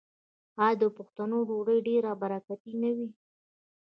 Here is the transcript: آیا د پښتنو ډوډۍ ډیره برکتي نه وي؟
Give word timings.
آیا 0.65 0.79
د 0.81 0.83
پښتنو 0.97 1.37
ډوډۍ 1.47 1.79
ډیره 1.87 2.11
برکتي 2.21 2.73
نه 2.81 2.89
وي؟ 2.95 3.09